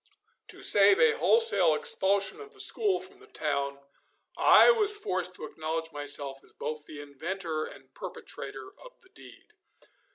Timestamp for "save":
0.63-0.99